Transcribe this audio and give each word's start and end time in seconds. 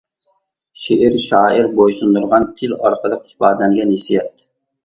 شېئىر-شائىر 0.85 1.69
بويسۇندۇرغان 1.81 2.47
تىل 2.63 2.75
ئارقىلىق 2.79 3.29
ئىپادىلەنگەن 3.31 3.93
ھېسسىيات. 3.97 4.47